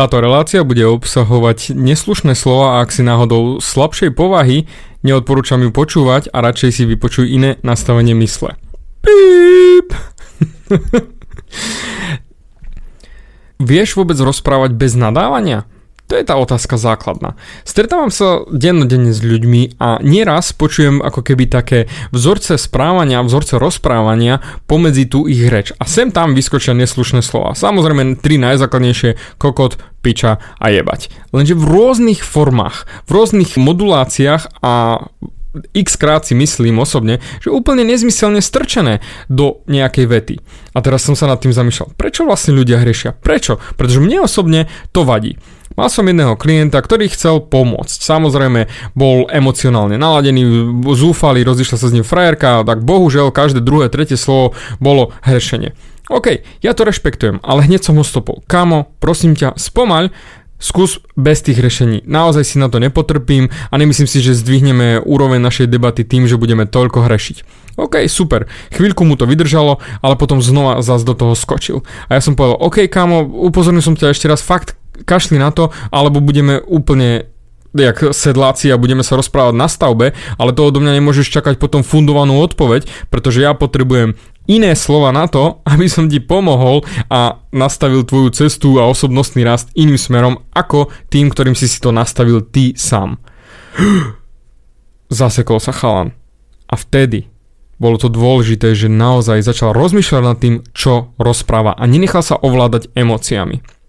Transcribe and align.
Táto 0.00 0.16
relácia 0.16 0.64
bude 0.64 0.80
obsahovať 0.88 1.76
neslušné 1.76 2.32
slova 2.32 2.80
a 2.80 2.88
ak 2.88 2.88
si 2.88 3.04
náhodou 3.04 3.60
slabšej 3.60 4.16
povahy, 4.16 4.64
neodporúčam 5.04 5.60
ju 5.60 5.68
počúvať 5.68 6.32
a 6.32 6.40
radšej 6.40 6.70
si 6.72 6.88
vypočuj 6.88 7.28
iné 7.28 7.60
nastavenie 7.60 8.16
mysle. 8.16 8.56
Píp! 9.04 9.92
Vieš 13.60 14.00
vôbec 14.00 14.16
rozprávať 14.16 14.72
bez 14.72 14.96
nadávania? 14.96 15.68
To 16.10 16.18
je 16.18 16.26
tá 16.26 16.34
otázka 16.34 16.74
základná. 16.74 17.38
Stretávam 17.62 18.10
sa 18.10 18.42
dennodenne 18.50 19.14
s 19.14 19.22
ľuďmi 19.22 19.78
a 19.78 20.02
nieraz 20.02 20.50
počujem 20.50 20.98
ako 20.98 21.22
keby 21.22 21.46
také 21.46 21.86
vzorce 22.10 22.58
správania, 22.58 23.22
vzorce 23.22 23.62
rozprávania 23.62 24.42
pomedzi 24.66 25.06
tú 25.06 25.30
ich 25.30 25.46
reč. 25.46 25.70
A 25.78 25.86
sem 25.86 26.10
tam 26.10 26.34
vyskočia 26.34 26.74
neslušné 26.74 27.22
slova. 27.22 27.54
Samozrejme 27.54 28.18
tri 28.18 28.42
najzákladnejšie 28.42 29.38
kokot, 29.38 29.78
piča 30.02 30.42
a 30.58 30.66
jebať. 30.66 31.30
Lenže 31.30 31.54
v 31.54 31.62
rôznych 31.62 32.26
formách, 32.26 32.90
v 33.06 33.10
rôznych 33.14 33.54
moduláciách 33.54 34.66
a 34.66 35.06
x 35.74 35.94
krát 35.94 36.26
si 36.26 36.34
myslím 36.34 36.82
osobne, 36.82 37.22
že 37.38 37.54
úplne 37.54 37.86
nezmyselne 37.86 38.42
strčené 38.42 38.98
do 39.30 39.62
nejakej 39.70 40.06
vety. 40.10 40.34
A 40.74 40.78
teraz 40.82 41.06
som 41.06 41.14
sa 41.14 41.30
nad 41.30 41.38
tým 41.38 41.54
zamýšľal. 41.54 41.94
Prečo 41.94 42.26
vlastne 42.26 42.54
ľudia 42.54 42.82
hrešia? 42.82 43.14
Prečo? 43.14 43.62
Pretože 43.78 44.02
mne 44.02 44.26
osobne 44.26 44.66
to 44.94 45.02
vadí. 45.02 45.38
Mal 45.80 45.88
som 45.88 46.04
jedného 46.04 46.36
klienta, 46.36 46.76
ktorý 46.76 47.08
chcel 47.08 47.40
pomôcť. 47.40 48.04
Samozrejme, 48.04 48.68
bol 48.92 49.24
emocionálne 49.32 49.96
naladený, 49.96 50.44
zúfalý, 50.92 51.40
rozišla 51.40 51.80
sa 51.80 51.88
s 51.88 51.96
ním 51.96 52.04
frajerka, 52.04 52.60
tak 52.68 52.84
bohužiaľ 52.84 53.32
každé 53.32 53.64
druhé, 53.64 53.88
tretie 53.88 54.20
slovo 54.20 54.52
bolo 54.76 55.16
hrešenie. 55.24 55.72
OK, 56.12 56.44
ja 56.60 56.76
to 56.76 56.84
rešpektujem, 56.84 57.40
ale 57.40 57.64
hneď 57.64 57.80
som 57.80 57.96
ho 57.96 58.04
stopol. 58.04 58.44
Kamo, 58.44 58.92
prosím 59.00 59.32
ťa, 59.32 59.56
spomaľ, 59.56 60.12
skús 60.60 61.00
bez 61.16 61.40
tých 61.40 61.56
riešení. 61.56 62.04
Naozaj 62.04 62.44
si 62.44 62.56
na 62.60 62.68
to 62.68 62.76
nepotrpím 62.76 63.48
a 63.48 63.74
nemyslím 63.80 64.04
si, 64.04 64.20
že 64.20 64.36
zdvihneme 64.36 65.00
úroveň 65.00 65.40
našej 65.40 65.64
debaty 65.64 66.04
tým, 66.04 66.28
že 66.28 66.36
budeme 66.36 66.68
toľko 66.68 67.08
hrešiť. 67.08 67.36
OK, 67.80 68.04
super. 68.04 68.44
Chvíľku 68.68 69.08
mu 69.08 69.16
to 69.16 69.24
vydržalo, 69.24 69.80
ale 70.04 70.14
potom 70.20 70.44
znova 70.44 70.84
zase 70.84 71.08
do 71.08 71.16
toho 71.16 71.32
skočil. 71.32 71.88
A 72.12 72.18
ja 72.18 72.20
som 72.20 72.36
povedal, 72.36 72.60
OK, 72.60 72.84
kámo, 72.92 73.24
upozornil 73.48 73.80
som 73.80 73.96
ťa 73.96 74.12
ešte 74.12 74.28
raz, 74.28 74.44
fakt 74.44 74.76
kašli 75.04 75.40
na 75.40 75.50
to, 75.50 75.72
alebo 75.90 76.22
budeme 76.22 76.60
úplne 76.64 77.30
jak 77.70 78.10
sedláci 78.10 78.66
a 78.74 78.80
budeme 78.80 79.06
sa 79.06 79.14
rozprávať 79.14 79.54
na 79.54 79.70
stavbe, 79.70 80.10
ale 80.38 80.50
to 80.50 80.66
odo 80.66 80.82
mňa 80.82 80.98
nemôžeš 80.98 81.30
čakať 81.30 81.54
potom 81.62 81.86
fundovanú 81.86 82.42
odpoveď, 82.42 82.86
pretože 83.14 83.46
ja 83.46 83.54
potrebujem 83.54 84.18
iné 84.50 84.74
slova 84.74 85.14
na 85.14 85.30
to, 85.30 85.60
aby 85.72 85.86
som 85.86 86.10
ti 86.10 86.18
pomohol 86.18 86.82
a 87.06 87.38
nastavil 87.54 88.02
tvoju 88.02 88.34
cestu 88.34 88.82
a 88.82 88.90
osobnostný 88.90 89.46
rast 89.46 89.70
iným 89.78 89.98
smerom 89.98 90.42
ako 90.50 90.90
tým, 91.08 91.30
ktorým 91.30 91.54
si 91.54 91.70
si 91.70 91.78
to 91.78 91.94
nastavil 91.94 92.42
ty 92.42 92.74
sám. 92.74 93.22
Zasekol 95.10 95.58
sa 95.58 95.74
chalan. 95.74 96.14
A 96.70 96.78
vtedy 96.78 97.26
bolo 97.80 97.98
to 97.98 98.12
dôležité, 98.12 98.76
že 98.76 98.92
naozaj 98.92 99.42
začal 99.42 99.74
rozmýšľať 99.74 100.22
nad 100.22 100.38
tým, 100.38 100.54
čo 100.70 101.16
rozpráva 101.16 101.74
a 101.74 101.82
nenechal 101.88 102.22
sa 102.22 102.38
ovládať 102.38 102.92
emóciami. 102.94 103.79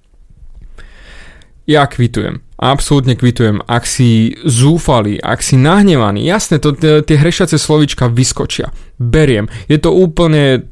Ja 1.69 1.85
kvitujem. 1.85 2.41
Absolútne 2.61 3.17
kvitujem. 3.17 3.61
Ak 3.65 3.89
si 3.89 4.37
zúfali, 4.45 5.17
ak 5.17 5.41
si 5.41 5.57
nahnevaný, 5.57 6.25
jasne, 6.25 6.61
to, 6.61 6.73
tie 6.77 7.17
hrešiace 7.17 7.57
slovička 7.57 8.09
vyskočia. 8.09 8.69
Beriem. 9.01 9.49
Je 9.65 9.81
to 9.81 9.93
úplne 9.93 10.69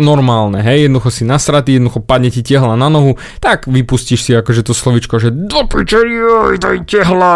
normálne, 0.00 0.64
hej, 0.64 0.88
jednoducho 0.88 1.12
si 1.12 1.24
nasratý, 1.28 1.76
jednoducho 1.76 2.00
padne 2.00 2.32
ti 2.32 2.40
tehla 2.40 2.80
na 2.80 2.88
nohu, 2.88 3.20
tak 3.44 3.68
vypustíš 3.68 4.24
si 4.24 4.32
akože 4.32 4.64
to 4.64 4.72
slovičko, 4.72 5.20
že 5.20 5.28
do 5.28 5.68
pičeri, 5.68 6.16
daj 6.56 6.88
tehla. 6.88 7.34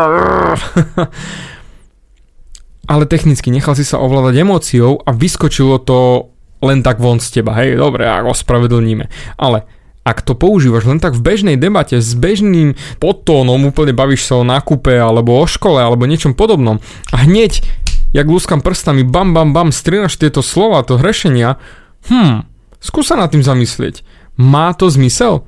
Ale 2.93 3.05
technicky 3.05 3.51
nechal 3.53 3.75
si 3.77 3.85
sa 3.85 4.01
ovládať 4.01 4.41
emóciou 4.41 5.03
a 5.05 5.11
vyskočilo 5.11 5.83
to 5.83 6.31
len 6.65 6.81
tak 6.81 6.97
von 6.97 7.21
z 7.21 7.41
teba, 7.41 7.53
hej, 7.61 7.77
dobre, 7.77 8.09
ako 8.09 8.33
ospravedlníme. 8.33 9.37
Ale 9.37 9.69
ak 10.07 10.23
to 10.23 10.39
používaš 10.39 10.87
len 10.87 11.03
tak 11.03 11.19
v 11.19 11.27
bežnej 11.27 11.57
debate 11.59 11.99
s 11.99 12.15
bežným 12.15 12.79
podtónom, 13.03 13.59
úplne 13.67 13.91
bavíš 13.91 14.31
sa 14.31 14.39
o 14.39 14.47
nákupe 14.47 14.95
alebo 14.95 15.35
o 15.35 15.45
škole 15.51 15.83
alebo 15.83 16.07
niečom 16.07 16.39
podobnom 16.39 16.79
a 17.11 17.27
hneď, 17.27 17.67
jak 18.15 18.31
lúskam 18.31 18.63
prstami, 18.63 19.03
bam, 19.03 19.35
bam, 19.35 19.51
bam, 19.51 19.75
strinaš 19.75 20.15
tieto 20.15 20.47
slova, 20.47 20.87
to 20.87 20.95
hrešenia, 20.95 21.59
hm, 22.07 22.47
skús 22.79 23.11
sa 23.11 23.19
nad 23.19 23.35
tým 23.35 23.43
zamyslieť. 23.43 24.07
Má 24.39 24.71
to 24.79 24.87
zmysel? 24.87 25.43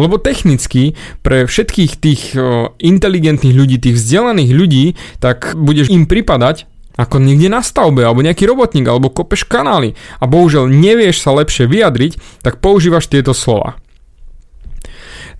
Lebo 0.00 0.18
technicky 0.18 0.98
pre 1.22 1.46
všetkých 1.46 1.92
tých 2.00 2.22
inteligentných 2.82 3.54
ľudí, 3.54 3.76
tých 3.78 3.94
vzdelaných 4.00 4.50
ľudí, 4.50 4.84
tak 5.22 5.54
budeš 5.54 5.92
im 5.92 6.08
pripadať, 6.08 6.66
ako 6.94 7.18
niekde 7.18 7.50
na 7.50 7.60
stavbe, 7.60 8.06
alebo 8.06 8.22
nejaký 8.22 8.46
robotník, 8.46 8.86
alebo 8.86 9.10
kopeš 9.10 9.46
kanály 9.46 9.98
a 10.22 10.24
bohužiaľ 10.30 10.70
nevieš 10.70 11.26
sa 11.26 11.34
lepšie 11.34 11.66
vyjadriť, 11.66 12.42
tak 12.46 12.62
používaš 12.62 13.10
tieto 13.10 13.34
slova. 13.34 13.78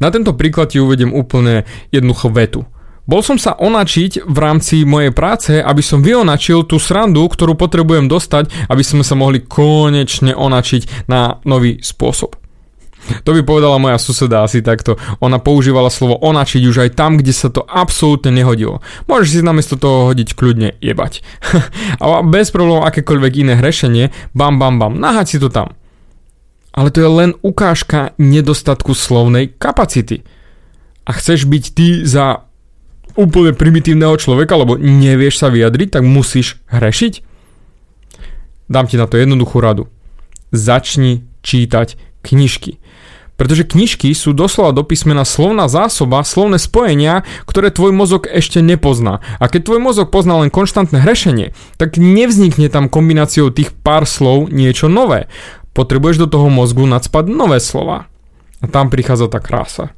Na 0.02 0.10
tento 0.10 0.34
príklad 0.34 0.74
ti 0.74 0.82
uvedem 0.82 1.14
úplne 1.14 1.62
jednoduchú 1.94 2.28
vetu. 2.34 2.60
Bol 3.04 3.20
som 3.20 3.36
sa 3.36 3.52
onačiť 3.54 4.24
v 4.24 4.38
rámci 4.40 4.82
mojej 4.88 5.12
práce, 5.12 5.52
aby 5.60 5.84
som 5.84 6.00
vyonačil 6.00 6.64
tú 6.64 6.80
srandu, 6.80 7.28
ktorú 7.28 7.52
potrebujem 7.52 8.08
dostať, 8.08 8.48
aby 8.72 8.80
sme 8.80 9.04
sa 9.04 9.12
mohli 9.12 9.44
konečne 9.44 10.32
onačiť 10.32 11.06
na 11.06 11.36
nový 11.44 11.84
spôsob. 11.84 12.43
To 13.24 13.36
by 13.36 13.44
povedala 13.44 13.76
moja 13.76 14.00
suseda 14.00 14.44
asi 14.44 14.64
takto. 14.64 14.96
Ona 15.20 15.36
používala 15.40 15.92
slovo 15.92 16.16
onačiť 16.20 16.62
už 16.64 16.76
aj 16.88 16.90
tam, 16.96 17.20
kde 17.20 17.32
sa 17.36 17.52
to 17.52 17.64
absolútne 17.64 18.32
nehodilo. 18.32 18.80
Môžeš 19.04 19.28
si 19.28 19.46
namiesto 19.46 19.76
toho 19.76 20.12
hodiť 20.12 20.32
kľudne 20.32 20.76
jebať. 20.80 21.20
a 22.02 22.24
bez 22.24 22.48
problémov 22.48 22.88
akékoľvek 22.88 23.32
iné 23.44 23.54
hrešenie, 23.60 24.10
bam 24.32 24.56
bam 24.56 24.80
bam, 24.80 24.96
nahať 24.96 25.36
si 25.36 25.38
to 25.40 25.52
tam. 25.52 25.76
Ale 26.74 26.90
to 26.90 27.06
je 27.06 27.10
len 27.10 27.30
ukážka 27.44 28.18
nedostatku 28.18 28.98
slovnej 28.98 29.54
kapacity. 29.54 30.26
A 31.06 31.14
chceš 31.14 31.46
byť 31.46 31.64
ty 31.76 32.02
za 32.02 32.48
úplne 33.14 33.54
primitívneho 33.54 34.18
človeka, 34.18 34.58
lebo 34.58 34.74
nevieš 34.74 35.38
sa 35.38 35.52
vyjadriť, 35.52 36.00
tak 36.00 36.02
musíš 36.02 36.58
hrešiť? 36.66 37.22
Dám 38.66 38.90
ti 38.90 38.98
na 38.98 39.06
to 39.06 39.20
jednoduchú 39.20 39.62
radu. 39.62 39.86
Začni 40.50 41.22
čítať 41.44 41.94
knižky. 42.24 42.80
Pretože 43.34 43.66
knižky 43.66 44.14
sú 44.14 44.30
doslova 44.30 44.70
do 44.70 44.86
písmena 44.86 45.26
slovná 45.26 45.66
zásoba, 45.66 46.22
slovné 46.22 46.62
spojenia, 46.62 47.26
ktoré 47.50 47.74
tvoj 47.74 47.90
mozog 47.90 48.30
ešte 48.30 48.62
nepozná. 48.62 49.18
A 49.42 49.50
keď 49.50 49.66
tvoj 49.66 49.80
mozog 49.82 50.14
pozná 50.14 50.38
len 50.38 50.54
konštantné 50.54 51.02
hrešenie, 51.02 51.50
tak 51.74 51.98
nevznikne 51.98 52.70
tam 52.70 52.86
kombináciou 52.86 53.50
tých 53.50 53.74
pár 53.74 54.06
slov 54.06 54.54
niečo 54.54 54.86
nové. 54.86 55.26
Potrebuješ 55.74 56.22
do 56.22 56.28
toho 56.30 56.46
mozgu 56.46 56.86
nadspať 56.86 57.26
nové 57.26 57.58
slova. 57.58 58.06
A 58.62 58.70
tam 58.70 58.86
prichádza 58.86 59.26
tá 59.26 59.42
krása. 59.42 59.90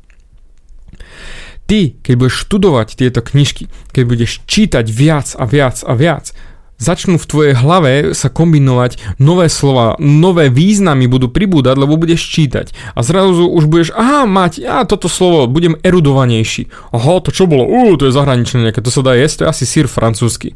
Ty, 1.66 1.98
keď 2.00 2.14
budeš 2.16 2.46
študovať 2.46 2.88
tieto 2.94 3.20
knižky, 3.20 3.68
keď 3.90 4.02
budeš 4.06 4.32
čítať 4.46 4.86
viac 4.86 5.34
a 5.34 5.44
viac 5.44 5.82
a 5.82 5.92
viac, 5.98 6.30
začnú 6.76 7.16
v 7.16 7.28
tvojej 7.28 7.54
hlave 7.56 8.12
sa 8.12 8.28
kombinovať 8.28 9.18
nové 9.20 9.48
slova, 9.48 9.96
nové 10.00 10.52
významy 10.52 11.08
budú 11.08 11.32
pribúdať, 11.32 11.76
lebo 11.76 11.96
budeš 11.96 12.22
čítať. 12.22 12.72
A 12.96 13.00
zrazu 13.00 13.48
už 13.48 13.68
budeš, 13.68 13.90
aha, 13.96 14.28
mať, 14.28 14.60
ja 14.60 14.84
toto 14.84 15.08
slovo, 15.08 15.48
budem 15.48 15.76
erudovanejší. 15.80 16.68
Aha, 16.92 17.20
to 17.24 17.32
čo 17.32 17.48
bolo? 17.48 17.64
Ú, 17.64 17.96
to 17.96 18.08
je 18.08 18.16
zahraničné 18.16 18.70
nejaké, 18.70 18.84
to 18.84 18.92
sa 18.92 19.04
dá 19.04 19.16
jesť, 19.16 19.36
to 19.36 19.42
je 19.44 19.52
asi 19.52 19.64
sír 19.64 19.86
francúzsky. 19.88 20.54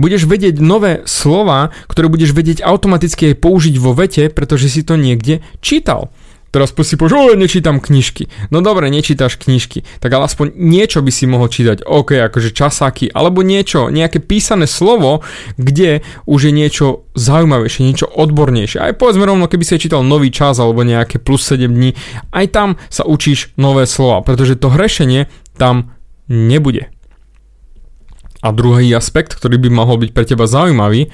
Budeš 0.00 0.24
vedieť 0.24 0.56
nové 0.64 1.04
slova, 1.04 1.68
ktoré 1.84 2.08
budeš 2.08 2.32
vedieť 2.32 2.64
automaticky 2.64 3.32
aj 3.32 3.44
použiť 3.44 3.74
vo 3.76 3.92
vete, 3.92 4.32
pretože 4.32 4.72
si 4.72 4.80
to 4.80 4.96
niekde 4.96 5.44
čítal. 5.60 6.08
Teraz 6.52 6.76
si 6.76 7.00
povieš, 7.00 7.16
o, 7.16 7.32
nečítam 7.32 7.80
knižky. 7.80 8.28
No 8.52 8.60
dobre, 8.60 8.92
nečítaš 8.92 9.40
knižky, 9.40 9.88
tak 10.04 10.12
ale 10.12 10.28
aspoň 10.28 10.52
niečo 10.52 11.00
by 11.00 11.08
si 11.08 11.24
mohol 11.24 11.48
čítať. 11.48 11.80
OK, 11.88 12.12
akože 12.28 12.52
časáky, 12.52 13.08
alebo 13.08 13.40
niečo, 13.40 13.88
nejaké 13.88 14.20
písané 14.20 14.68
slovo, 14.68 15.24
kde 15.56 16.04
už 16.28 16.40
je 16.48 16.52
niečo 16.52 17.08
zaujímavejšie, 17.16 17.88
niečo 17.88 18.04
odbornejšie. 18.04 18.84
Aj 18.84 18.92
povedzme 18.92 19.24
rovno, 19.24 19.48
keby 19.48 19.64
si 19.64 19.80
čítal 19.80 20.04
nový 20.04 20.28
čas 20.28 20.60
alebo 20.60 20.84
nejaké 20.84 21.16
plus 21.16 21.40
7 21.48 21.72
dní, 21.72 21.96
aj 22.36 22.46
tam 22.52 22.68
sa 22.92 23.08
učíš 23.08 23.56
nové 23.56 23.88
slova, 23.88 24.20
pretože 24.20 24.60
to 24.60 24.68
hrešenie 24.68 25.32
tam 25.56 25.96
nebude. 26.28 26.92
A 28.44 28.52
druhý 28.52 28.92
aspekt, 28.92 29.38
ktorý 29.38 29.56
by 29.56 29.70
mohol 29.72 29.96
byť 30.04 30.10
pre 30.12 30.28
teba 30.28 30.44
zaujímavý, 30.44 31.08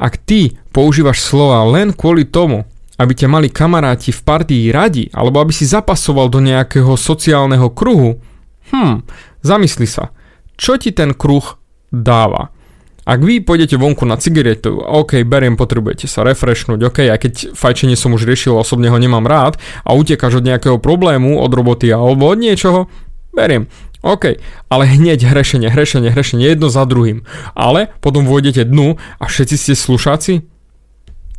ak 0.00 0.16
ty 0.16 0.56
používaš 0.72 1.20
slova 1.20 1.60
len 1.68 1.92
kvôli 1.92 2.24
tomu, 2.24 2.64
aby 3.02 3.12
ťa 3.18 3.28
mali 3.28 3.50
kamaráti 3.50 4.14
v 4.14 4.20
partii 4.22 4.70
radi, 4.70 5.10
alebo 5.10 5.42
aby 5.42 5.50
si 5.50 5.66
zapasoval 5.66 6.30
do 6.30 6.38
nejakého 6.38 6.94
sociálneho 6.94 7.66
kruhu, 7.74 8.22
hm, 8.70 9.02
zamysli 9.42 9.90
sa, 9.90 10.14
čo 10.54 10.78
ti 10.78 10.94
ten 10.94 11.10
kruh 11.10 11.58
dáva. 11.90 12.54
Ak 13.02 13.18
vy 13.18 13.42
pôjdete 13.42 13.74
vonku 13.74 14.06
na 14.06 14.14
cigaretu, 14.14 14.78
OK, 14.78 15.26
beriem, 15.26 15.58
potrebujete 15.58 16.06
sa 16.06 16.22
refreshnúť, 16.22 16.86
OK, 16.86 16.98
aj 17.10 17.18
keď 17.18 17.32
fajčenie 17.58 17.98
som 17.98 18.14
už 18.14 18.22
riešil, 18.22 18.54
osobne 18.54 18.94
ho 18.94 18.98
nemám 18.98 19.26
rád 19.26 19.58
a 19.82 19.98
utekáš 19.98 20.38
od 20.38 20.46
nejakého 20.46 20.78
problému, 20.78 21.42
od 21.42 21.50
roboty 21.50 21.90
alebo 21.90 22.30
od 22.30 22.38
niečoho, 22.38 22.86
beriem. 23.34 23.66
OK, 24.06 24.38
ale 24.70 24.84
hneď 24.86 25.30
hrešenie, 25.30 25.70
hrešenie, 25.70 26.10
hrešenie, 26.10 26.46
jedno 26.46 26.70
za 26.70 26.86
druhým. 26.86 27.22
Ale 27.54 27.90
potom 28.02 28.26
vôjdete 28.26 28.66
dnu 28.66 28.98
a 28.98 29.24
všetci 29.26 29.54
ste 29.58 29.74
slušáci? 29.78 30.32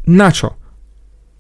Na 0.08 0.32
čo? 0.36 0.60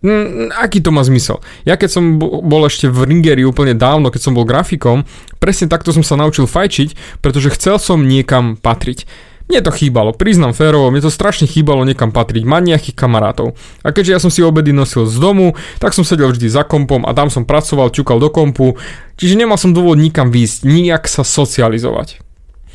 Mm, 0.04 0.52
aký 0.52 0.84
to 0.84 0.92
má 0.92 1.00
zmysel? 1.00 1.40
Ja 1.64 1.80
keď 1.80 1.90
som 1.96 2.20
bol 2.20 2.68
ešte 2.68 2.92
v 2.92 3.08
Ringeri 3.08 3.48
úplne 3.48 3.72
dávno, 3.72 4.12
keď 4.12 4.22
som 4.28 4.36
bol 4.36 4.44
grafikom, 4.44 5.08
presne 5.40 5.72
takto 5.72 5.96
som 5.96 6.04
sa 6.04 6.20
naučil 6.20 6.44
fajčiť, 6.44 7.20
pretože 7.24 7.56
chcel 7.56 7.80
som 7.80 8.04
niekam 8.04 8.60
patriť. 8.60 9.08
Mne 9.48 9.60
to 9.64 9.76
chýbalo, 9.76 10.16
priznám 10.16 10.56
férovo, 10.56 10.92
mne 10.92 11.04
to 11.04 11.12
strašne 11.12 11.48
chýbalo 11.48 11.84
niekam 11.88 12.12
patriť, 12.16 12.44
mať 12.48 12.64
nejakých 12.64 12.96
kamarátov. 13.00 13.56
A 13.84 13.92
keďže 13.96 14.12
ja 14.12 14.20
som 14.20 14.32
si 14.32 14.40
obedy 14.44 14.76
nosil 14.76 15.08
z 15.08 15.20
domu, 15.20 15.56
tak 15.80 15.96
som 15.96 16.08
sedel 16.08 16.32
vždy 16.32 16.48
za 16.48 16.64
kompom 16.64 17.04
a 17.08 17.12
tam 17.16 17.28
som 17.32 17.48
pracoval, 17.48 17.92
čukal 17.92 18.24
do 18.24 18.32
kompu, 18.32 18.80
čiže 19.16 19.40
nemal 19.40 19.60
som 19.60 19.76
dôvod 19.76 20.00
nikam 20.00 20.32
výjsť, 20.32 20.68
nijak 20.68 21.08
sa 21.08 21.28
socializovať. 21.28 22.24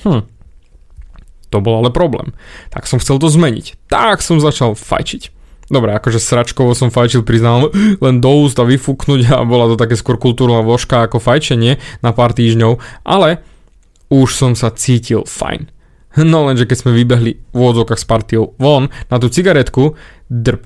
Hm. 0.04 0.28
To 1.48 1.64
bol 1.64 1.80
ale 1.80 1.88
problém. 1.88 2.36
Tak 2.69 2.84
som 2.84 3.00
chcel 3.00 3.16
to 3.16 3.32
zmeniť. 3.32 3.88
Tak 3.88 4.20
som 4.20 4.36
začal 4.36 4.76
fajčiť. 4.76 5.38
Dobre, 5.69 5.93
akože 5.93 6.17
sračkovo 6.17 6.73
som 6.73 6.88
fajčil, 6.88 7.23
priznám, 7.23 7.69
len 8.05 8.25
do 8.25 8.31
úst 8.44 8.56
a 8.56 8.65
vyfúknuť 8.65 9.29
a 9.29 9.44
bola 9.44 9.69
to 9.69 9.76
také 9.76 9.94
skôr 10.00 10.17
kultúrna 10.17 10.65
vložka 10.65 11.05
ako 11.05 11.20
fajčenie 11.20 11.76
na 12.00 12.11
pár 12.17 12.32
týždňov, 12.32 12.81
ale 13.05 13.44
už 14.09 14.32
som 14.32 14.53
sa 14.56 14.73
cítil 14.73 15.29
fajn. 15.29 15.69
No 16.25 16.49
lenže 16.49 16.65
keď 16.65 16.76
sme 16.82 16.97
vybehli 16.97 17.37
v 17.53 17.56
úvodzovkách 17.56 18.00
s 18.00 18.09
partiou 18.09 18.56
von 18.56 18.88
na 19.12 19.17
tú 19.20 19.29
cigaretku, 19.29 19.94
drb. 20.32 20.65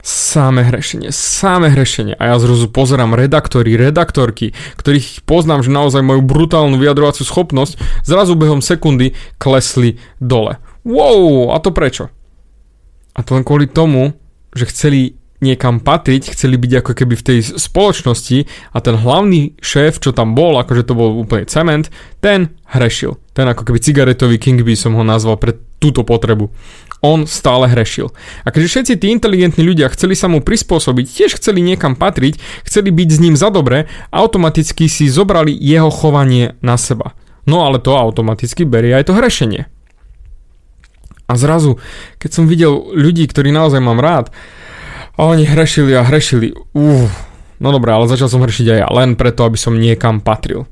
Sáme 0.00 0.64
hrešenie, 0.64 1.12
sáme 1.12 1.68
hrešenie. 1.68 2.16
A 2.16 2.32
ja 2.32 2.36
zrazu 2.40 2.72
pozerám 2.72 3.12
redaktori, 3.12 3.76
redaktorky, 3.76 4.56
ktorých 4.80 5.28
poznám, 5.28 5.60
že 5.60 5.68
naozaj 5.68 6.00
majú 6.00 6.24
brutálnu 6.24 6.80
vyjadrovaciu 6.80 7.28
schopnosť, 7.28 7.76
zrazu 8.08 8.32
behom 8.32 8.64
sekundy 8.64 9.12
klesli 9.36 10.00
dole. 10.16 10.56
Wow, 10.88 11.52
a 11.52 11.60
to 11.60 11.68
prečo? 11.68 12.08
A 13.14 13.20
to 13.26 13.34
len 13.34 13.44
kvôli 13.46 13.66
tomu, 13.66 14.14
že 14.54 14.70
chceli 14.70 15.20
niekam 15.40 15.80
patriť, 15.80 16.36
chceli 16.36 16.60
byť 16.60 16.72
ako 16.84 16.92
keby 16.92 17.14
v 17.16 17.26
tej 17.26 17.38
spoločnosti 17.56 18.44
a 18.76 18.78
ten 18.84 18.94
hlavný 18.94 19.56
šéf, 19.58 19.96
čo 19.96 20.12
tam 20.12 20.36
bol, 20.36 20.60
akože 20.60 20.84
to 20.84 20.92
bol 20.92 21.16
úplne 21.16 21.48
cement, 21.48 21.88
ten 22.20 22.52
hrešil. 22.68 23.16
Ten 23.32 23.48
ako 23.48 23.64
keby 23.64 23.80
cigaretový 23.80 24.36
king 24.36 24.60
by 24.60 24.76
som 24.76 24.92
ho 24.94 25.04
nazval 25.04 25.40
pre 25.40 25.56
túto 25.80 26.04
potrebu. 26.04 26.52
On 27.00 27.24
stále 27.24 27.72
hrešil. 27.72 28.12
A 28.44 28.52
keďže 28.52 28.68
všetci 28.68 28.92
tí 29.00 29.06
inteligentní 29.08 29.64
ľudia 29.64 29.88
chceli 29.88 30.12
sa 30.12 30.28
mu 30.28 30.44
prispôsobiť, 30.44 31.06
tiež 31.08 31.40
chceli 31.40 31.64
niekam 31.64 31.96
patriť, 31.96 32.36
chceli 32.68 32.92
byť 32.92 33.08
s 33.08 33.18
ním 33.24 33.34
za 33.40 33.48
dobre, 33.48 33.88
automaticky 34.12 34.92
si 34.92 35.08
zobrali 35.08 35.56
jeho 35.56 35.88
chovanie 35.88 36.60
na 36.60 36.76
seba. 36.76 37.16
No 37.48 37.64
ale 37.64 37.80
to 37.80 37.96
automaticky 37.96 38.68
berie 38.68 38.92
aj 38.92 39.08
to 39.08 39.16
hrešenie. 39.16 39.72
A 41.30 41.38
zrazu, 41.38 41.78
keď 42.18 42.30
som 42.34 42.50
videl 42.50 42.74
ľudí, 42.90 43.22
ktorí 43.30 43.54
naozaj 43.54 43.78
mám 43.78 44.02
rád, 44.02 44.34
a 45.14 45.30
oni 45.30 45.46
hrešili 45.46 45.94
a 45.94 46.02
hrešili, 46.02 46.50
uf, 46.74 47.12
no 47.62 47.68
dobré, 47.70 47.94
ale 47.94 48.10
začal 48.10 48.26
som 48.26 48.42
hrešiť 48.42 48.66
aj 48.66 48.78
ja, 48.82 48.88
len 48.90 49.14
preto, 49.14 49.46
aby 49.46 49.54
som 49.54 49.78
niekam 49.78 50.18
patril. 50.18 50.66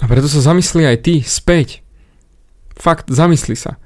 A 0.00 0.08
preto 0.08 0.32
sa 0.32 0.40
zamyslí 0.40 0.88
aj 0.88 0.98
ty 1.04 1.14
späť. 1.20 1.84
Fakt, 2.72 3.12
zamysli 3.12 3.52
sa. 3.52 3.76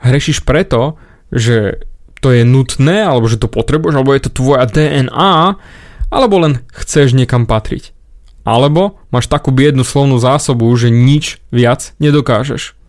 Hrešiš 0.00 0.42
preto, 0.48 0.96
že 1.28 1.84
to 2.24 2.32
je 2.32 2.48
nutné, 2.48 3.04
alebo 3.04 3.28
že 3.28 3.36
to 3.36 3.46
potrebuješ, 3.48 3.94
alebo 4.00 4.16
je 4.16 4.24
to 4.24 4.32
tvoja 4.32 4.64
DNA, 4.64 5.60
alebo 6.08 6.34
len 6.40 6.64
chceš 6.72 7.12
niekam 7.12 7.44
patriť. 7.44 7.92
Alebo 8.42 8.98
máš 9.12 9.28
takú 9.28 9.52
biednu 9.52 9.84
slovnú 9.84 10.16
zásobu, 10.16 10.72
že 10.74 10.88
nič 10.88 11.44
viac 11.52 11.92
nedokážeš. 12.00 12.79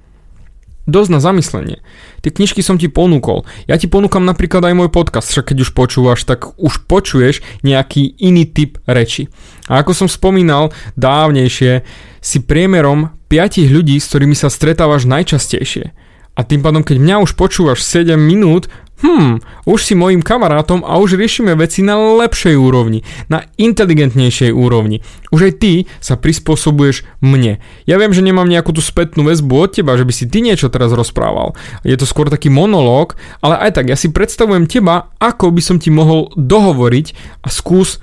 Dosť 0.92 1.10
na 1.16 1.20
zamyslenie. 1.24 1.80
Tie 2.20 2.36
knižky 2.36 2.60
som 2.60 2.76
ti 2.76 2.92
ponúkol. 2.92 3.48
Ja 3.64 3.80
ti 3.80 3.88
ponúkam 3.88 4.28
napríklad 4.28 4.68
aj 4.68 4.76
môj 4.76 4.90
podcast, 4.92 5.32
však 5.32 5.56
keď 5.56 5.58
už 5.64 5.72
počúvaš, 5.72 6.28
tak 6.28 6.52
už 6.60 6.84
počuješ 6.84 7.40
nejaký 7.64 8.20
iný 8.20 8.44
typ 8.44 8.76
reči. 8.84 9.32
A 9.72 9.80
ako 9.80 9.96
som 9.96 10.08
spomínal 10.12 10.76
dávnejšie, 11.00 11.88
si 12.20 12.38
priemerom 12.44 13.16
5 13.32 13.72
ľudí, 13.72 13.96
s 13.98 14.12
ktorými 14.12 14.36
sa 14.36 14.52
stretávaš 14.52 15.08
najčastejšie. 15.08 15.96
A 16.36 16.42
tým 16.44 16.60
pádom, 16.60 16.84
keď 16.84 17.00
mňa 17.00 17.16
už 17.24 17.40
počúvaš 17.40 17.84
7 17.88 18.20
minút, 18.20 18.68
hmm, 19.02 19.42
už 19.66 19.80
si 19.82 19.94
mojim 19.98 20.22
kamarátom 20.22 20.86
a 20.86 20.98
už 21.02 21.18
riešime 21.18 21.58
veci 21.58 21.82
na 21.82 21.98
lepšej 21.98 22.56
úrovni, 22.56 23.02
na 23.28 23.44
inteligentnejšej 23.58 24.54
úrovni. 24.54 25.02
Už 25.34 25.52
aj 25.52 25.54
ty 25.60 25.74
sa 26.00 26.16
prispôsobuješ 26.16 27.04
mne. 27.20 27.60
Ja 27.90 27.98
viem, 27.98 28.14
že 28.14 28.26
nemám 28.26 28.48
nejakú 28.48 28.72
tú 28.72 28.82
spätnú 28.82 29.26
väzbu 29.28 29.56
od 29.58 29.70
teba, 29.76 29.98
že 29.98 30.06
by 30.06 30.14
si 30.14 30.26
ty 30.30 30.40
niečo 30.46 30.70
teraz 30.70 30.94
rozprával. 30.94 31.58
Je 31.82 31.98
to 31.98 32.06
skôr 32.06 32.30
taký 32.30 32.48
monológ, 32.54 33.18
ale 33.42 33.58
aj 33.58 33.82
tak, 33.82 33.90
ja 33.90 33.98
si 33.98 34.14
predstavujem 34.14 34.70
teba, 34.70 35.12
ako 35.20 35.52
by 35.52 35.62
som 35.62 35.78
ti 35.82 35.90
mohol 35.90 36.30
dohovoriť 36.38 37.08
a 37.44 37.48
skús 37.50 38.00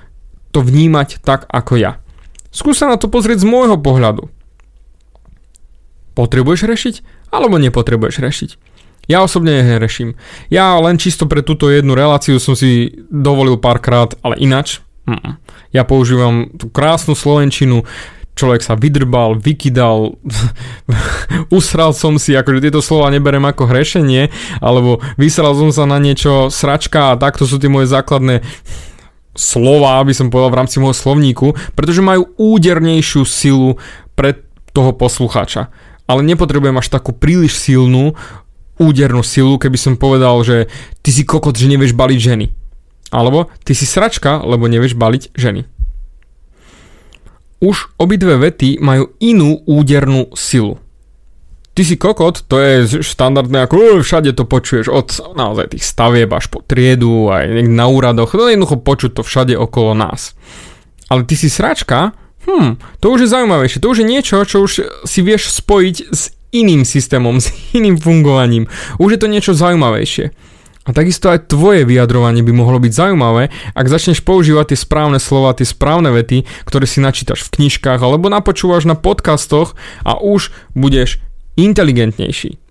to 0.50 0.60
vnímať 0.60 1.22
tak 1.22 1.46
ako 1.48 1.78
ja. 1.78 2.02
Skús 2.48 2.80
sa 2.80 2.88
na 2.88 2.96
to 2.96 3.12
pozrieť 3.12 3.44
z 3.44 3.50
môjho 3.50 3.76
pohľadu. 3.78 4.32
Potrebuješ 6.18 6.66
rešiť? 6.66 6.94
Alebo 7.30 7.60
nepotrebuješ 7.60 8.18
rešiť? 8.18 8.50
Ja 9.08 9.24
osobne 9.24 9.64
nereším. 9.64 10.20
Ja 10.52 10.76
len 10.76 11.00
čisto 11.00 11.24
pre 11.24 11.40
túto 11.40 11.72
jednu 11.72 11.96
reláciu 11.96 12.36
som 12.36 12.52
si 12.52 12.92
dovolil 13.08 13.56
párkrát, 13.56 14.12
ale 14.20 14.36
inač. 14.36 14.84
Ja 15.72 15.88
používam 15.88 16.52
tú 16.52 16.68
krásnu 16.68 17.16
slovenčinu, 17.16 17.88
človek 18.36 18.60
sa 18.60 18.76
vydrbal, 18.76 19.40
vykydal, 19.40 20.20
usral 21.58 21.90
som 21.96 22.20
si, 22.20 22.36
akože 22.36 22.68
tieto 22.68 22.84
slova 22.84 23.08
neberem 23.08 23.42
ako 23.42 23.66
hrešenie, 23.66 24.30
alebo 24.62 25.02
vysral 25.16 25.56
som 25.58 25.72
sa 25.72 25.88
na 25.88 25.96
niečo, 25.98 26.52
sračka 26.52 27.16
a 27.16 27.18
takto 27.18 27.48
sú 27.48 27.58
tie 27.58 27.72
moje 27.72 27.90
základné 27.90 28.44
slova, 29.34 29.98
aby 30.04 30.14
som 30.14 30.30
povedal 30.30 30.54
v 30.54 30.58
rámci 30.62 30.76
môjho 30.78 30.94
slovníku, 30.94 31.56
pretože 31.74 32.04
majú 32.04 32.30
údernejšiu 32.38 33.22
silu 33.26 33.80
pre 34.14 34.38
toho 34.70 34.94
poslucháča. 34.94 35.70
Ale 36.08 36.24
nepotrebujem 36.24 36.78
až 36.80 36.88
takú 36.88 37.12
príliš 37.12 37.58
silnú, 37.58 38.16
údernú 38.78 39.26
silu, 39.26 39.58
keby 39.58 39.78
som 39.78 39.94
povedal, 40.00 40.40
že 40.46 40.70
ty 41.02 41.10
si 41.10 41.26
kokot, 41.26 41.54
že 41.54 41.70
nevieš 41.70 41.94
baliť 41.94 42.18
ženy. 42.18 42.46
Alebo 43.10 43.50
ty 43.66 43.72
si 43.74 43.84
sračka, 43.84 44.40
lebo 44.42 44.70
nevieš 44.70 44.94
baliť 44.94 45.34
ženy. 45.34 45.66
Už 47.58 47.90
obidve 47.98 48.38
vety 48.38 48.78
majú 48.78 49.10
inú 49.18 49.58
údernú 49.66 50.30
silu. 50.38 50.78
Ty 51.74 51.82
si 51.86 51.94
kokot, 51.94 52.42
to 52.50 52.58
je 52.58 53.02
štandardné, 53.06 53.66
ako 53.66 54.02
všade 54.02 54.34
to 54.34 54.42
počuješ, 54.42 54.90
od 54.90 55.14
naozaj 55.38 55.78
tých 55.78 55.86
stavieb 55.86 56.26
až 56.34 56.50
po 56.50 56.58
triedu, 56.58 57.30
aj 57.30 57.62
na 57.70 57.86
úradoch, 57.86 58.34
no 58.34 58.50
jednoducho 58.50 58.82
počuť 58.82 59.10
to 59.14 59.22
všade 59.22 59.54
okolo 59.54 59.94
nás. 59.94 60.34
Ale 61.06 61.22
ty 61.22 61.38
si 61.38 61.46
sračka, 61.46 62.18
hm, 62.50 62.82
to 62.98 63.06
už 63.14 63.26
je 63.26 63.28
zaujímavejšie, 63.30 63.78
to 63.78 63.90
už 63.94 64.02
je 64.02 64.10
niečo, 64.10 64.42
čo 64.42 64.66
už 64.66 64.72
si 65.06 65.20
vieš 65.22 65.54
spojiť 65.54 65.96
s 66.10 66.34
iným 66.54 66.84
systémom, 66.84 67.40
s 67.44 67.52
iným 67.74 67.98
fungovaním. 68.00 68.66
Už 68.96 69.16
je 69.16 69.20
to 69.20 69.28
niečo 69.28 69.52
zaujímavejšie. 69.56 70.32
A 70.88 70.96
takisto 70.96 71.28
aj 71.28 71.52
tvoje 71.52 71.84
vyjadrovanie 71.84 72.40
by 72.40 72.52
mohlo 72.56 72.80
byť 72.80 72.92
zaujímavé, 72.96 73.52
ak 73.76 73.92
začneš 73.92 74.24
používať 74.24 74.72
tie 74.72 74.78
správne 74.80 75.20
slova, 75.20 75.52
tie 75.52 75.68
správne 75.68 76.08
vety, 76.08 76.48
ktoré 76.64 76.88
si 76.88 77.04
načítaš 77.04 77.44
v 77.44 77.60
knižkách 77.60 78.00
alebo 78.00 78.32
napočúvaš 78.32 78.88
na 78.88 78.96
podcastoch 78.96 79.76
a 80.00 80.16
už 80.16 80.48
budeš 80.72 81.20
inteligentnejší. 81.60 82.67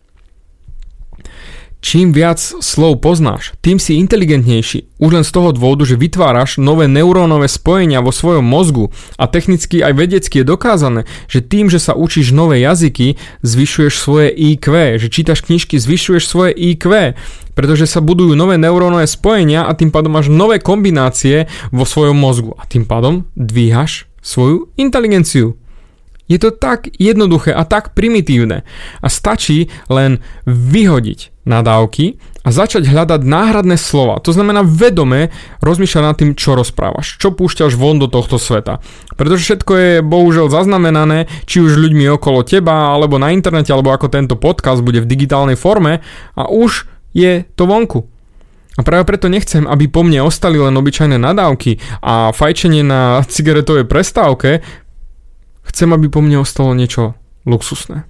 Čím 1.87 2.11
viac 2.11 2.35
slov 2.59 2.99
poznáš, 2.99 3.55
tým 3.63 3.79
si 3.79 3.95
inteligentnejší. 3.95 4.99
Už 4.99 5.07
len 5.07 5.23
z 5.23 5.31
toho 5.31 5.55
dôvodu, 5.55 5.87
že 5.87 5.95
vytváraš 5.95 6.59
nové 6.59 6.83
neurónové 6.83 7.47
spojenia 7.47 8.03
vo 8.03 8.11
svojom 8.11 8.43
mozgu 8.43 8.91
a 9.15 9.23
technicky 9.31 9.79
aj 9.79 9.95
vedecky 9.95 10.43
je 10.43 10.51
dokázané, 10.51 11.07
že 11.31 11.39
tým, 11.39 11.71
že 11.71 11.79
sa 11.79 11.95
učíš 11.95 12.35
nové 12.35 12.59
jazyky, 12.59 13.15
zvyšuješ 13.39 14.03
svoje 14.03 14.35
IQ, 14.35 14.99
že 14.99 15.07
čítaš 15.07 15.47
knižky, 15.47 15.79
zvyšuješ 15.79 16.27
svoje 16.27 16.51
IQ, 16.75 17.15
pretože 17.55 17.87
sa 17.87 18.03
budujú 18.03 18.35
nové 18.35 18.59
neurónové 18.59 19.07
spojenia 19.07 19.63
a 19.63 19.71
tým 19.71 19.87
pádom 19.87 20.11
máš 20.11 20.27
nové 20.27 20.59
kombinácie 20.59 21.47
vo 21.71 21.87
svojom 21.87 22.19
mozgu 22.19 22.51
a 22.59 22.67
tým 22.67 22.83
pádom 22.83 23.31
dvíhaš 23.39 24.11
svoju 24.19 24.75
inteligenciu. 24.75 25.55
Je 26.27 26.35
to 26.35 26.51
tak 26.51 26.91
jednoduché 26.99 27.55
a 27.55 27.63
tak 27.63 27.95
primitívne. 27.95 28.67
A 28.99 29.07
stačí 29.07 29.71
len 29.87 30.19
vyhodiť 30.43 31.36
nadávky 31.47 32.19
a 32.43 32.51
začať 32.51 32.87
hľadať 32.87 33.23
náhradné 33.23 33.79
slova. 33.79 34.19
To 34.23 34.31
znamená 34.35 34.63
vedome 34.63 35.31
rozmýšľať 35.63 36.03
nad 36.03 36.15
tým, 36.15 36.31
čo 36.35 36.55
rozprávaš, 36.55 37.19
čo 37.19 37.31
púšťaš 37.31 37.75
von 37.75 37.99
do 37.99 38.11
tohto 38.11 38.35
sveta. 38.35 38.83
Pretože 39.15 39.43
všetko 39.43 39.71
je 39.75 39.91
bohužiaľ 40.03 40.47
zaznamenané, 40.51 41.27
či 41.43 41.63
už 41.63 41.79
ľuďmi 41.79 42.07
okolo 42.19 42.43
teba, 42.47 42.95
alebo 42.95 43.19
na 43.19 43.31
internete, 43.31 43.71
alebo 43.71 43.91
ako 43.91 44.11
tento 44.11 44.35
podcast 44.35 44.83
bude 44.83 45.03
v 45.03 45.09
digitálnej 45.09 45.55
forme 45.55 46.03
a 46.35 46.43
už 46.47 46.87
je 47.15 47.43
to 47.55 47.63
vonku. 47.67 48.07
A 48.77 48.85
práve 48.85 49.09
preto 49.09 49.25
nechcem, 49.25 49.65
aby 49.65 49.89
po 49.89 50.05
mne 50.05 50.21
ostali 50.21 50.61
len 50.61 50.77
obyčajné 50.77 51.17
nadávky 51.17 51.81
a 52.05 52.29
fajčenie 52.29 52.85
na 52.85 53.25
cigaretovej 53.25 53.89
prestávke. 53.89 54.61
Chcem, 55.65 55.89
aby 55.91 56.07
po 56.13 56.21
mne 56.21 56.45
ostalo 56.45 56.77
niečo 56.77 57.17
luxusné. 57.49 58.05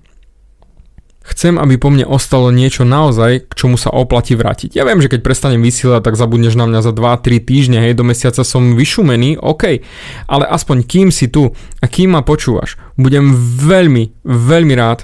Chcem, 1.28 1.60
aby 1.60 1.76
po 1.76 1.92
mne 1.92 2.08
ostalo 2.08 2.56
niečo 2.56 2.88
naozaj, 2.88 3.52
k 3.52 3.54
čomu 3.54 3.76
sa 3.76 3.92
oplatí 3.92 4.32
vrátiť. 4.40 4.80
Ja 4.80 4.88
viem, 4.88 5.04
že 5.04 5.12
keď 5.12 5.28
prestanem 5.28 5.60
vysielať, 5.60 6.08
tak 6.08 6.16
zabudneš 6.16 6.56
na 6.56 6.72
mňa 6.72 6.80
za 6.80 6.96
2-3 6.96 7.44
týždne, 7.44 7.84
hej, 7.84 8.00
do 8.00 8.08
mesiaca 8.08 8.48
som 8.48 8.80
vyšumený, 8.80 9.36
OK, 9.36 9.84
ale 10.32 10.46
aspoň 10.48 10.88
kým 10.88 11.12
si 11.12 11.28
tu 11.28 11.52
a 11.84 11.86
kým 11.92 12.16
ma 12.16 12.24
počúvaš, 12.24 12.80
budem 12.96 13.36
veľmi, 13.60 14.24
veľmi 14.24 14.74
rád, 14.80 15.04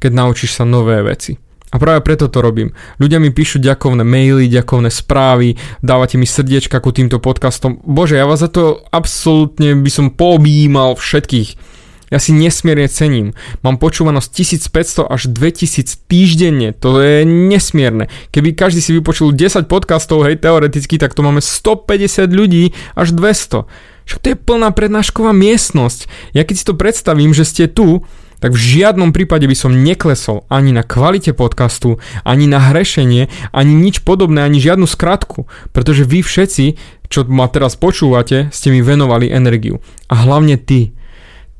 keď 0.00 0.10
naučíš 0.16 0.56
sa 0.56 0.64
nové 0.64 1.04
veci. 1.04 1.36
A 1.72 1.80
práve 1.80 2.04
preto 2.04 2.28
to 2.28 2.44
robím. 2.44 2.72
Ľudia 3.00 3.16
mi 3.16 3.32
píšu 3.32 3.56
ďakovné 3.56 4.04
maily, 4.04 4.44
ďakovné 4.48 4.92
správy, 4.92 5.56
dávate 5.80 6.20
mi 6.20 6.28
srdiečka 6.28 6.80
ku 6.84 6.92
týmto 6.92 7.16
podcastom. 7.16 7.80
Bože, 7.80 8.20
ja 8.20 8.28
vás 8.28 8.44
za 8.44 8.52
to 8.52 8.84
absolútne 8.92 9.76
by 9.80 9.90
som 9.92 10.12
poobímal 10.12 11.00
všetkých 11.00 11.80
ja 12.12 12.20
si 12.20 12.36
nesmierne 12.36 12.92
cením. 12.92 13.32
Mám 13.64 13.80
počúvanosť 13.80 14.28
1500 14.68 15.08
až 15.08 15.32
2000 15.32 16.04
týždenne. 16.04 16.76
To 16.84 17.00
je 17.00 17.24
nesmierne. 17.24 18.12
Keby 18.28 18.52
každý 18.52 18.84
si 18.84 18.92
vypočul 18.92 19.32
10 19.32 19.64
podcastov, 19.64 20.28
hej, 20.28 20.36
teoreticky, 20.36 21.00
tak 21.00 21.16
to 21.16 21.24
máme 21.24 21.40
150 21.40 22.28
ľudí 22.28 22.76
až 22.92 23.16
200. 23.16 23.64
Však 24.04 24.18
to 24.20 24.28
je 24.28 24.36
plná 24.36 24.76
prednášková 24.76 25.32
miestnosť. 25.32 26.04
Ja 26.36 26.44
keď 26.44 26.54
si 26.60 26.68
to 26.68 26.76
predstavím, 26.76 27.32
že 27.32 27.48
ste 27.48 27.64
tu, 27.64 28.04
tak 28.42 28.58
v 28.58 28.60
žiadnom 28.60 29.14
prípade 29.14 29.46
by 29.46 29.54
som 29.54 29.70
neklesol 29.70 30.44
ani 30.50 30.74
na 30.74 30.82
kvalite 30.82 31.30
podcastu, 31.30 32.02
ani 32.26 32.50
na 32.50 32.58
hrešenie, 32.58 33.30
ani 33.54 33.72
nič 33.72 34.02
podobné, 34.02 34.42
ani 34.42 34.58
žiadnu 34.58 34.84
skratku, 34.84 35.46
pretože 35.70 36.02
vy 36.02 36.26
všetci, 36.26 36.74
čo 37.06 37.22
ma 37.30 37.46
teraz 37.46 37.78
počúvate, 37.78 38.50
ste 38.50 38.74
mi 38.74 38.82
venovali 38.82 39.30
energiu. 39.30 39.78
A 40.10 40.26
hlavne 40.26 40.58
ty. 40.58 40.90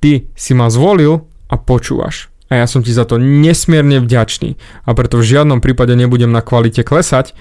Ty 0.03 0.27
si 0.35 0.53
ma 0.59 0.67
zvolil 0.67 1.23
a 1.47 1.55
počúvaš. 1.55 2.27
A 2.51 2.61
ja 2.61 2.67
som 2.67 2.83
ti 2.83 2.91
za 2.91 3.07
to 3.07 3.17
nesmierne 3.23 4.03
vďačný. 4.03 4.59
A 4.85 4.91
preto 4.99 5.23
v 5.23 5.31
žiadnom 5.31 5.63
prípade 5.63 5.95
nebudem 5.95 6.35
na 6.35 6.45
kvalite 6.45 6.83
klesať, 6.83 7.33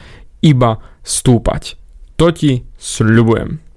iba 0.45 0.79
stúpať. 1.01 1.75
To 2.15 2.29
ti 2.29 2.69
sľubujem. 2.77 3.70